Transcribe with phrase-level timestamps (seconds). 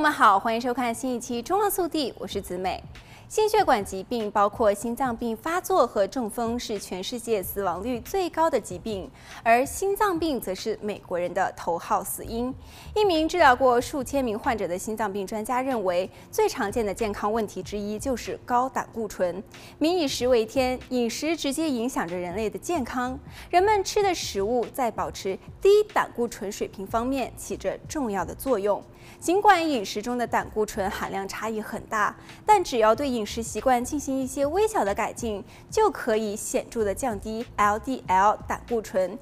[0.00, 2.82] 友们好，欢迎收看新一期《中乐速递》，我是子美。
[3.30, 9.08] 心血管疾病包括心脏病发作和中风，是全世界死亡率最高的疾病，
[9.44, 12.52] 而心脏病则是美国人的头号死因。
[12.92, 19.40] 一名治疗过数千名患者的心脏病专家认为，最常见的健康问题之一就是高胆固醇。
[19.78, 23.16] 民以食为天，饮食直接影响着人类的健康。
[23.48, 28.82] 人们吃的食物在保持低胆固醇水平方面起着重要的作用。
[29.18, 39.18] 尽管饮食中的胆固醇含量差异很大，但只要对饮饮食习惯进行一些微小的改进，就可以显著的降低 LDL 胆固醇。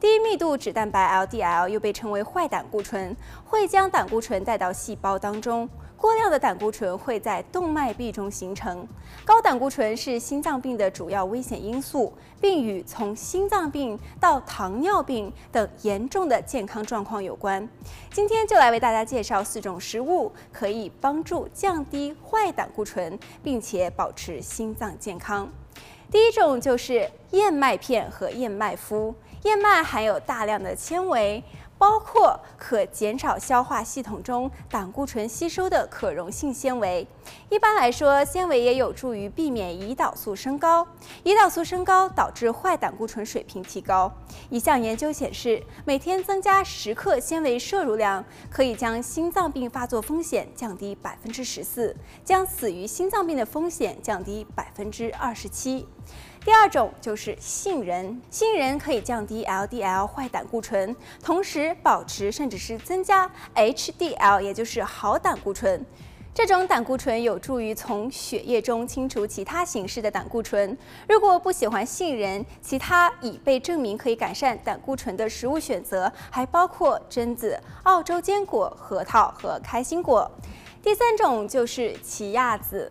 [0.00, 5.68] 低密度脂蛋白 LDL 又被称为坏胆固醇，会将胆固醇带到细胞当中。
[5.96, 8.86] 过量的胆固醇会在动脉壁中形成。
[9.24, 17.68] 高胆固醇是心脏病的主要危险因素，并与从心脏病到糖尿病等严重的健康状况有关。
[18.12, 25.50] 今天就来为大家介绍四种食物可以帮助降低坏胆固醇，并且保持心脏健康。
[26.10, 29.12] 第一种就是燕麦片和燕麦麸。
[29.42, 31.42] 燕麦含有大量的纤维。
[31.78, 37.06] 包括可减少消化系统中胆固醇吸收的可溶性纤维。
[37.48, 40.84] 一般来说，纤维也有助于避免胰岛素升高。
[41.22, 44.12] 胰岛素升高导致坏胆固醇水平提高。
[44.50, 55.86] 一项研究显示，每天增加十克纤维摄入量，可以将心脏病发作风险降低百分之十四，将死于心脏病的风险降低百分之二十七。
[56.44, 65.84] 第二种就是杏仁，杏仁可以降低 LDL 坏胆固醇，同时保持甚至是增加 HDL，也就是好胆固醇。
[66.34, 70.78] 这种胆固醇有助于从血液中清除其他形式的胆固醇。
[71.08, 80.30] 如果不喜欢杏仁，其他已被证明可以改善胆固醇的食物选择还包括榛子、澳洲坚果、核桃和开心果。
[80.80, 82.90] 第三种就是奇亚籽。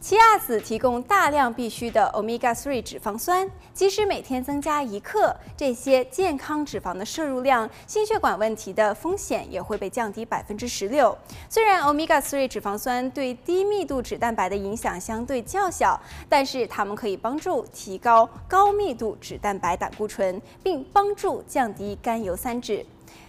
[0.00, 11.16] 奇亚籽提供大量必需的 omega-3 脂肪酸，即使每天增加一克这些健康脂肪的摄入量，心血管问题的风险也会被降低百分之十六。
[11.50, 22.86] 虽然 omega-3 脂肪酸对低密度脂蛋白的影响相对较小，但是它们可以帮助提高高密度脂蛋白胆固醇，并帮助降低甘油三酯。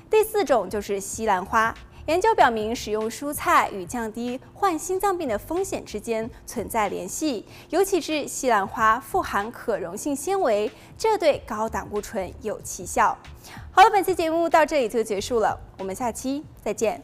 [0.08, 1.74] 第四种就是西兰花。
[2.10, 13.16] 研究表明，使用蔬菜与降低患心脏病的风险之间存在联系，尤其是西兰花富含可溶性纤维，这对高胆固醇有奇效。
[13.70, 17.00] 好了，本期节目到这里就结束了，我们下期再见。